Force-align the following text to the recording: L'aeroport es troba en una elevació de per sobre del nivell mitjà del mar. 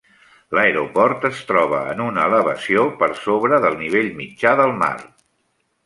L'aeroport 0.57 1.27
es 1.29 1.41
troba 1.51 1.83
en 1.91 2.01
una 2.07 2.25
elevació 2.31 2.87
de 2.89 2.99
per 3.03 3.13
sobre 3.27 3.63
del 3.67 3.81
nivell 3.85 4.11
mitjà 4.25 4.59
del 4.63 4.79
mar. 4.85 4.95